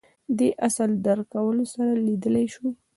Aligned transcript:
دې 0.37 0.49
اصل 0.67 0.89
درک 1.05 1.27
کولو 1.33 1.63
سره 1.73 1.91
لیدلای 2.05 2.47
شو 2.53 2.67